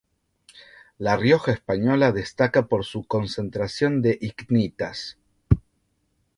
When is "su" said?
2.85-3.03